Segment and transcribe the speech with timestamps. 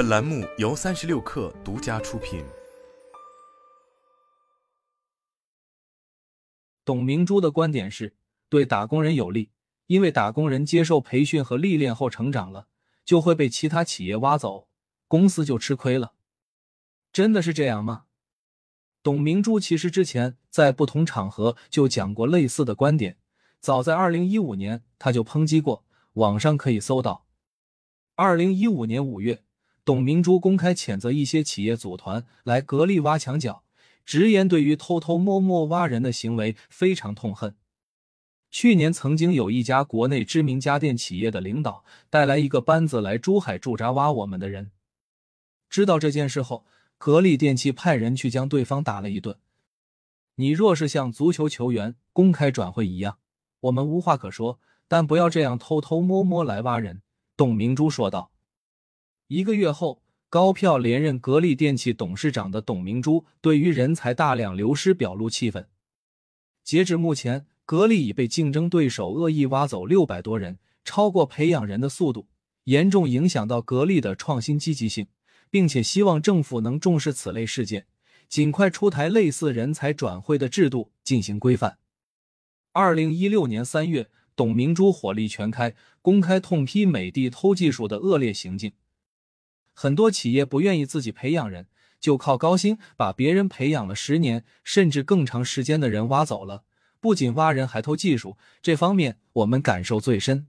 [0.00, 2.42] 本栏目由三十六氪独家出品。
[6.86, 8.16] 董明珠的观点是
[8.48, 9.50] 对打工人有利，
[9.88, 12.68] 因为打工人接受培训和历练后成长了，
[13.04, 14.68] 就会被其他企业挖走，
[15.06, 16.14] 公司就吃亏了。
[17.12, 18.04] 真的是这样吗？
[19.02, 23.18] 董明珠其实之前在不同场合就讲过类似的观点，
[23.60, 27.26] 早在二零一五年他就抨击过，网上可以搜到。
[28.14, 29.42] 二零一五年五月，
[29.84, 33.64] 董明珠公开谴责一些企业组团来格力挖墙脚，
[34.04, 37.54] 直言对于偷偷摸摸挖人的行为非常痛恨。
[38.50, 44.70] 去年曾经有一家国内知名家电企业的领导带来一个班子来珠海驻扎挖我们的人，
[45.68, 46.64] 知道这件事后。
[46.98, 49.38] 格力电器派人去将对方打了一顿。
[50.34, 53.16] 你若是像足球球员公开转会一样，
[53.60, 57.00] 我们无话可说，但不要这样偷偷摸摸来挖人。”
[57.38, 58.29] 董明珠说道。
[59.30, 65.68] 一个月后，高票连任格力电器董事长的董明珠对于人才大量流失表露气愤。
[66.64, 72.26] 截至目前，格力已被竞争对手恶意挖走六百多人，超过培养人的速度，
[72.64, 75.06] 严重影响到格力的创新积极性。
[75.48, 77.86] 并且希望政府能重视此类事件，
[78.28, 81.78] 尽快出台类似人才转会的制度进行规范。
[82.72, 88.72] 二零一六年三月，董明珠火力全开，公开痛批美的偷技术的恶劣行径。
[89.82, 91.66] 很多企业不愿意自己培养人，
[91.98, 96.64] 就靠高薪把别人培养了十年甚至更长时间的人挖走了。
[97.00, 100.48] 不仅挖人，还偷技术，这方面我们感受最深。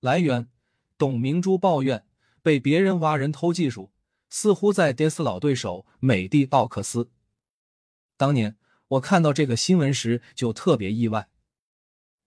[0.00, 0.50] 来源：
[0.98, 2.04] 董明珠抱怨
[2.42, 3.92] 被别人挖人偷技术。
[4.28, 7.10] 似乎在跌死老对手美的奥克斯。
[8.18, 8.58] 当年
[8.88, 11.28] 我看到这个新闻时就特别意外，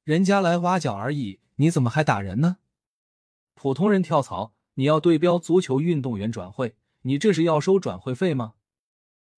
[0.04, 2.58] 人家来挖角而已，你怎么还打人呢？
[3.54, 8.54] 普通人跳槽，你要对标足球运动员转会，你这是要收转会费吗？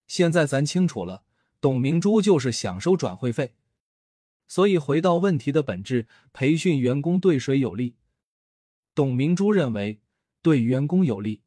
[0.05, 1.23] 现在咱清楚了，
[1.61, 3.55] 董明珠就是想收转会费。
[4.49, 7.95] 所以回到问题的本质，培训员工对谁有利？
[8.93, 10.01] 董明珠认为
[10.41, 11.41] 对员工有利。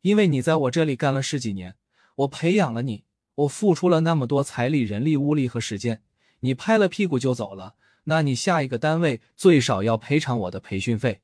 [0.00, 1.76] 因为你在我这里干了十几年，
[2.16, 3.04] 我培养了你，
[3.36, 6.02] 我付出了那么多财力、人力、物力和时间，
[6.40, 11.20] 你拍了屁股就走了，那你下一个单位最少要赔偿我的培训费。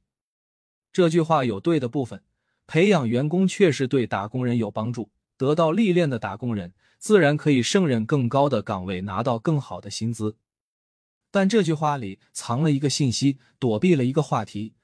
[0.95, 2.23] 这句话有对的部分，
[2.69, 10.37] 培养员工确实对打工人有帮助，得到历练的打工人自然可以胜任更高的岗位，拿到更好的薪资。
[11.33, 14.75] 但这句话里藏了一个信息，躲避了一个话题：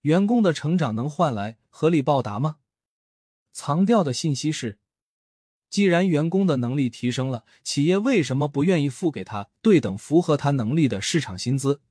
[0.00, 2.56] 员工的成长能换来合理报答吗？
[3.52, 4.78] 藏掉的信息是：
[5.68, 11.82] 既然员工的能力提升了，企业为什么不愿意付给他对等、符合他能力的市场薪资？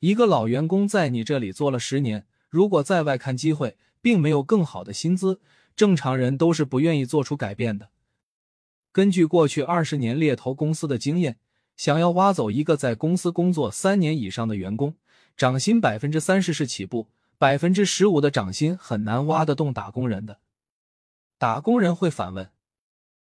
[0.00, 5.40] 一个老员工在你这里做了十年，如果在外看机会，并没有更好的薪资，
[5.74, 7.88] 正常人都是不愿意做出改变的。
[8.92, 11.38] 根据过去二十年猎头公司的经验，
[11.78, 14.96] 想要挖走一个在公司工作三年以上的员工，
[15.34, 17.08] 涨薪百分之三十是起步，
[17.38, 20.40] 百分之十五的涨薪很难挖得动打工人的。
[21.38, 22.50] 打工人会反问：“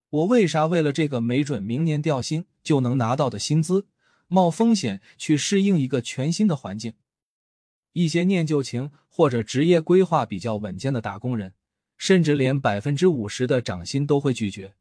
[0.09, 3.85] 我为啥为了这个没准明年调薪就能拿到的薪资，
[4.27, 6.95] 冒风险去适应一个全新的环境？”
[7.93, 11.53] 一些念旧情或者职业规划比较稳健的打工人，
[11.97, 14.73] 甚至连百分之五十的涨薪都会拒绝。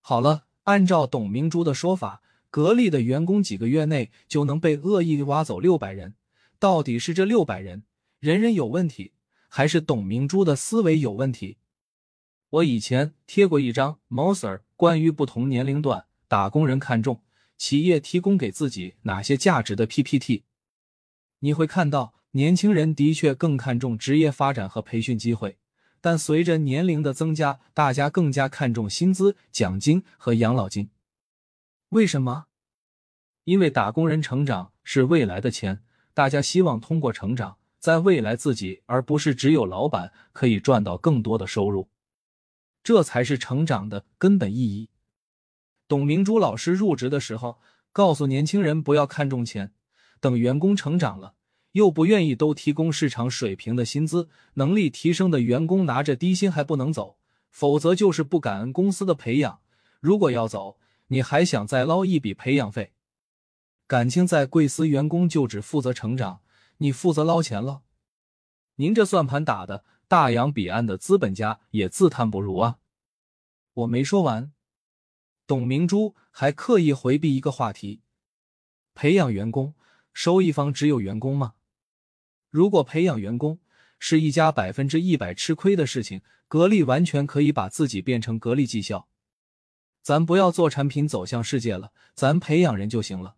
[0.00, 6.14] 好了，按照董明珠的说法，格力的员工几个月内就能被恶意挖走六百人，
[6.58, 7.84] 到底是这六百人
[8.18, 9.12] 人人有问题，
[9.48, 11.58] 还是董明珠的思维有问题？
[12.50, 17.22] 我以前贴过一张 Moser 关于不同年龄段打工人看重
[17.56, 20.44] 企业提供给自己哪些价值的 PPT，
[21.40, 25.58] 你会看到年轻人的确更看重职业发展和培训机会，
[26.00, 30.90] 但随着年龄的增加，大家更加看重薪资、奖金和养老金。
[31.90, 32.46] 为什么？
[33.44, 35.82] 因为打工人成长是未来的钱，
[36.12, 41.88] 大家希望通过成长，在未来自己而不是只有老板可以赚到更多的收入。
[42.82, 44.90] 这才是成长的根本意义。
[45.86, 47.60] 董明珠老师入职的时候，
[47.92, 49.72] 告诉年轻人不要看重钱，
[50.20, 51.34] 等员工成长了，
[51.72, 57.18] 又不愿意都提供市场水平的薪资，能力提升的员工拿着低薪还不能走，
[57.50, 59.60] 否则就是不感恩公司的培养。
[60.00, 60.78] 如果要走，
[61.08, 62.92] 你还想再捞一笔培养费？
[63.86, 66.40] 感情在贵司员工就只负责成长，
[66.78, 67.82] 你负责捞钱了？
[68.76, 69.84] 您这算盘打的！
[70.08, 72.78] 大洋彼岸的资本家也自叹不如啊！
[73.74, 74.52] 我没说完，
[75.46, 78.02] 董明珠还刻意回避一个话题：
[78.94, 79.74] 培养员工，
[80.16, 81.56] 收益方只有员工吗？
[82.48, 83.60] 如果培养员工，
[83.98, 86.22] 是一家百分之一百吃亏的事情。
[86.48, 89.08] 格力完全可以把自己变成格力技校，
[90.00, 93.36] 咱不要做产品走向世界了，咱培养人就行了。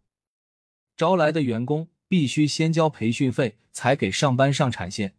[0.97, 5.17] 招来的员工必须先交培训费，才给上班上产线。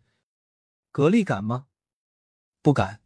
[0.94, 1.66] 格力敢吗？
[2.62, 3.02] 不敢。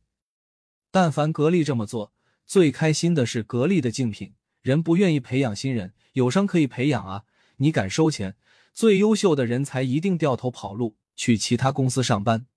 [0.92, 2.14] 但凡格力这么做，
[2.46, 4.36] 最开心的是格力的竞品。
[4.62, 7.24] 人不愿意培养新人，有商可以培养啊！
[7.58, 8.36] 你敢收钱，
[8.74, 12.48] 最优秀的人才一定掉头跑路，去其他公司上班。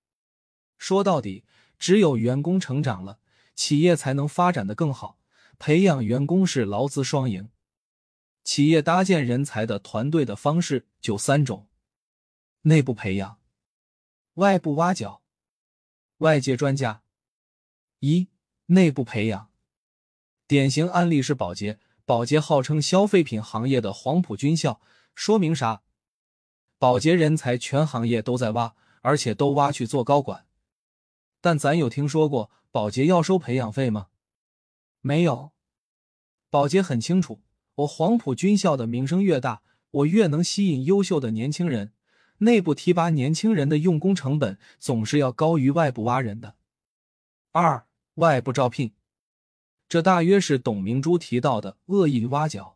[0.77, 1.43] 说到底，
[1.77, 3.19] 只有员工成长了，
[3.55, 5.19] 企业才能发展的更好。
[5.59, 7.49] 培养员工是劳资双赢。
[8.43, 11.67] 企业搭建人才的团队的方式就三种：
[12.61, 13.39] 内部培养、
[14.35, 15.21] 外部挖角、
[16.19, 17.01] 外界专家。
[17.99, 18.29] 一、
[18.67, 19.49] 内部培养，
[20.45, 21.79] 典型案例是保洁。
[22.07, 24.79] 保洁号称消费品行业的黄埔军校，
[25.13, 25.81] 说明啥？
[26.79, 30.45] 保洁人才全行业都在挖，而且都挖去做高管。
[31.41, 34.07] 但咱有听说过保洁要收培养费吗？
[35.01, 35.51] 没有。
[36.49, 37.41] 保洁很清楚，
[37.75, 39.61] 我黄埔军校的名声越大，
[39.91, 41.91] 我越能吸引优秀的年轻人。
[42.37, 46.55] 内部提拔年轻人的用工成本总是要高于外部挖人的。
[47.51, 48.93] 二、外部招聘。
[49.89, 52.75] 这大约是董明珠提到的恶意挖角。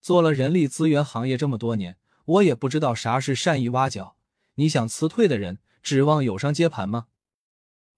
[0.00, 4.16] 做了人力资源行业这么多年，我也不知道啥是善意挖角。
[4.54, 7.08] 你想辞退的人，指望友商接盘吗？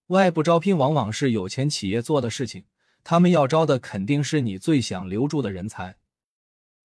[0.07, 2.65] 外部招聘往往是有钱企业做的事情，
[3.03, 5.95] 他们要招的肯定是你最想留住的人才。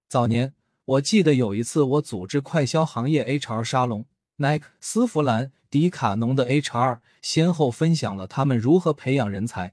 [0.09, 0.55] 早年
[0.85, 4.07] 我记得有一次，我组织快销行业 HR 沙龙
[4.37, 9.73] ，Nike、丝芙兰、迪卡侬的 HR 先后分享了他们如何培养人才。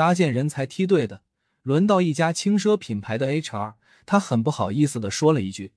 [0.00, 1.20] 搭建人才梯队的，
[1.60, 3.74] 轮到一家轻奢品牌的 HR，
[4.06, 5.74] 他很不好意思的说了一句：“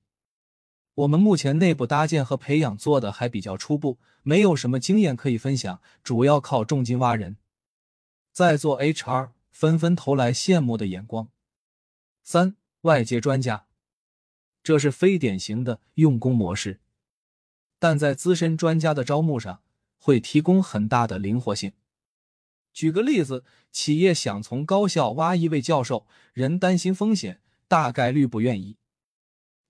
[1.04, 7.36] 我们目前内部搭建和培养做的还比较初步，没有什么经验可以分享，主要靠重金挖人。”
[8.32, 11.28] 在座 HR 纷纷投来羡慕的眼光。
[12.22, 13.66] 三、外界专家，
[14.62, 16.80] 这是非典型的用工模式，
[17.78, 19.60] 但在资深专家的招募上
[19.98, 21.74] 会提供很大的灵活性。
[22.74, 28.76] 举个例子，企业想从高校挖一位教授，人担心风险，大概率不愿意。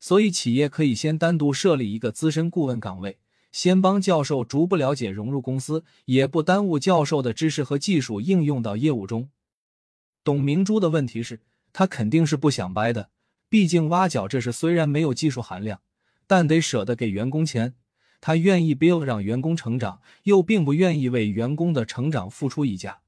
[0.01, 3.19] 所以，企业可以先单独设立一个资深顾问岗位，
[3.53, 9.29] 先帮教授逐步了解融入公司，也不耽误教授的知识和技术应用到业务中。
[10.25, 11.41] 董明珠的问题是，
[11.75, 13.11] 他肯定是不想掰的，
[13.51, 15.83] 毕竟挖角这事虽然没有技术含量，
[16.27, 17.75] 但得舍得给员工钱。
[18.21, 23.01] 他愿意 build 让员工成长，又并不愿意为员工的成长付出溢价。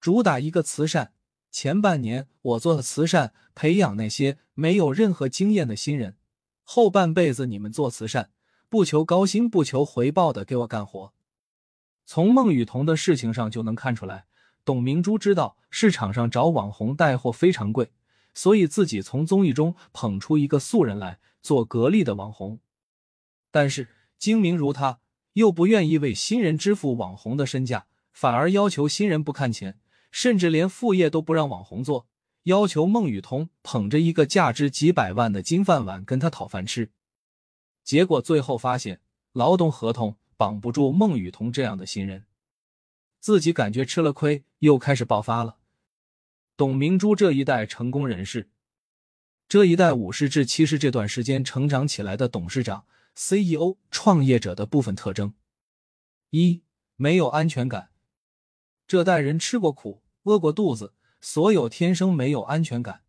[0.00, 1.12] 主打一个慈善，
[1.50, 6.16] 前半年我做的慈善，培养那些没有任何经验的新人，
[6.62, 8.30] 后半辈子你们做慈善，
[8.68, 11.12] 不求高薪，不求回报的给我干活。
[12.04, 14.26] 从孟雨桐的事情上就能看出来，
[14.64, 17.90] 董明珠知道市场上找网红带货非常贵，
[18.34, 22.60] 所以自己从综艺中捧出一个素人来做格力的网红，
[23.50, 23.88] 但是。
[24.18, 25.00] 精明如他，
[25.34, 29.78] 又不愿意为新人支付网红的身价，反而要求新人不看钱，
[30.10, 32.06] 甚至连副业都不让网红做，
[32.44, 36.90] 要求孟雨桐捧着一个价值几百万的金饭碗跟他讨饭吃。
[37.84, 39.00] 结果最后发现，
[39.32, 42.24] 劳动合同绑不住孟雨桐这样的新人，
[43.20, 45.58] 自己感觉吃了亏，又开始爆发了。
[46.56, 48.48] 董明珠这一代成功人士，
[49.46, 52.86] 这一代五十至七十这段时间成长起来的董事长。
[53.16, 55.32] CEO 创业者的部分特征：
[56.30, 56.62] 一、
[56.96, 57.90] 没有安全感。
[58.86, 63.04] 这代人吃过苦，饿过肚子，所有天生没有安全感。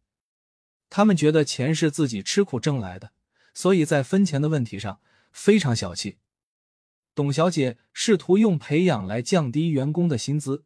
[0.89, 3.11] 他们觉得钱是自己吃苦挣来的，
[3.53, 5.01] 所以在分钱的问题上
[5.33, 6.19] 非常小气。
[7.13, 10.63] 董小姐试图用培养来降低员工的薪资，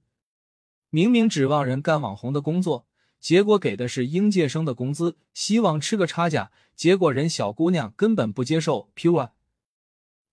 [0.92, 2.88] 明明指望人干网红的工作。
[3.22, 6.52] 结果给的是应届生的工资，希望吃个差价。
[6.76, 9.30] 结果人小姑娘根本不接受 pure。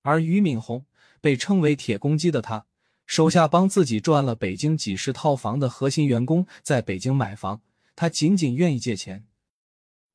[0.00, 0.86] 而俞敏洪
[1.20, 2.64] 被称为“铁公鸡”的他，
[3.04, 7.60] 手下帮自己赚了北京几十套房的核心员工在北京买房，
[7.94, 9.26] 他仅仅愿意借钱，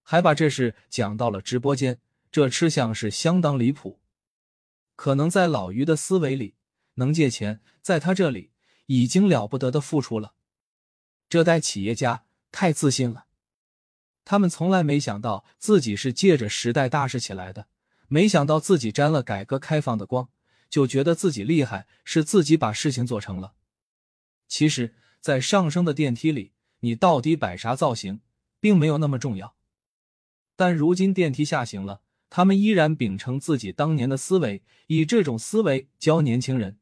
[0.01, 1.99] 还把这事讲到了直播间，
[2.31, 3.99] 这吃相是相当离谱。
[4.95, 6.55] 可能在老俞的思维里，
[6.95, 8.49] 能借钱，在他这里
[8.87, 10.33] 已经了不得的付出了。
[11.29, 12.23] 这代企业家。
[12.53, 13.25] 太自信了，
[14.23, 17.67] 他们从来没想到自己是借着时代大势起来的，
[18.07, 20.29] 没想到自己沾了改革开放的光，
[20.69, 23.55] 就觉得自己厉害，是自己把事情做成了。
[24.47, 28.21] 其实，在上升的电梯里，你到底摆啥造型，
[28.59, 29.55] 并没有那么重要。
[30.55, 36.77] 但如今电梯下行了，他们依然秉承自己当年的思维，以这种思维教年轻人。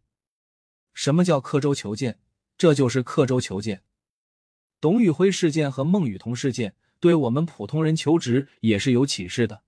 [0.94, 2.20] 什么叫刻舟求剑？
[2.58, 3.84] 这就是刻舟求剑。
[4.82, 9.62] 董宇辉事件和孟雨桐事件对我们普通人求职也是有启示的。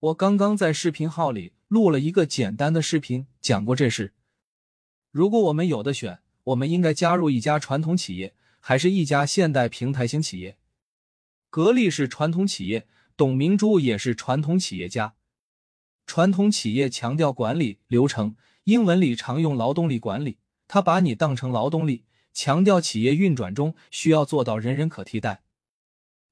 [0.00, 4.14] 我刚刚在视频号里录了一个简单的视频，讲过这事。
[5.10, 10.56] 如果我们有的选，我们应该加入一家传统企业，还是一家现代平台型企业？
[11.50, 12.86] 格力是传统企业，
[13.18, 15.14] 董明珠也是传统企业家。
[16.06, 22.04] 传统企业强调管理流程，英文里常用劳动力管理，他把你当成劳动力，
[22.34, 25.42] 强调企业运转中需要做到人人可替代。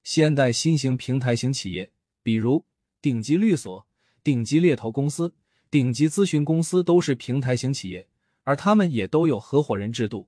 [0.03, 1.91] 现代新型平台型企业，
[2.21, 2.65] 比如
[3.01, 3.87] 顶级律所、
[4.21, 5.33] 顶级猎头公司、
[5.71, 8.07] 顶级咨询公司，都是平台型企业，
[8.43, 10.27] 而他们也都有合伙人制度。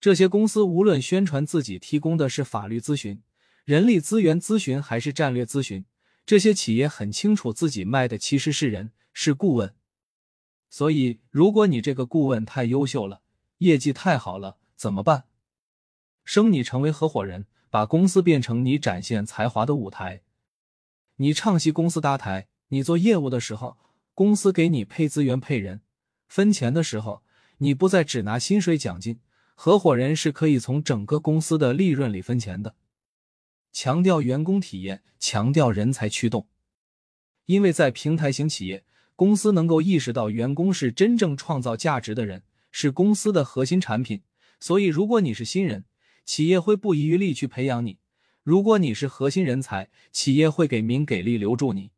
[0.00, 3.20] 这些公司无论宣传自己提供的是法律咨询、
[3.64, 5.84] 人力资源咨询还是战略咨询。
[6.24, 9.74] 这些企业很清楚自己卖的其实是人，是顾问。
[10.70, 13.22] 所以，如果你这个顾问太优秀了，
[13.58, 15.24] 业绩太好了，怎么办？
[16.24, 20.22] 升你成为合伙人，把公司变成你展现才华的舞台。
[21.16, 23.76] 你唱戏，公司搭台；你做业务的时候，
[24.14, 25.80] 公司给你配资源、配人。
[26.28, 27.24] 分钱的时候，
[27.56, 29.18] 你不再只拿薪水奖金，
[29.56, 32.76] 合伙人是可以从整个公司的利润里分钱的。
[33.72, 36.46] 强调员工体验，强调人才驱动，
[37.46, 38.84] 因为在平台型企业，
[39.16, 44.22] 公司能够意识到员工是真正创造价值的人，是公司的核心产品。
[44.60, 45.84] 所以，如果你是新人，
[46.24, 47.98] 企业会不遗余力去培养你；
[48.42, 51.92] 如果你是核心人才，企业会给名给力留住你。